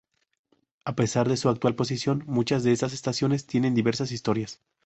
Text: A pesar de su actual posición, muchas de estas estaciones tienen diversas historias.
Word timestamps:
A 0.83 0.95
pesar 0.95 1.29
de 1.29 1.37
su 1.37 1.47
actual 1.47 1.75
posición, 1.75 2.23
muchas 2.25 2.63
de 2.63 2.71
estas 2.71 2.91
estaciones 2.93 3.45
tienen 3.45 3.75
diversas 3.75 4.11
historias. 4.11 4.59